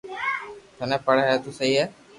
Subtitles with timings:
[0.77, 1.83] ٿني پڙي ھي تو سھي ھي